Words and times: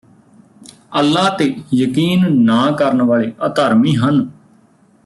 ਅੱਲ੍ਹਾ 0.93 1.29
ਤੇ 1.29 1.45
ਯਕੀਨ 1.73 2.25
ਨਾ 2.43 2.71
ਕਰਨ 2.71 3.01
ਵਾਲੇ 3.01 3.31
ਅਧਰਮੀ 3.45 3.95
ਹਨ 3.95 4.27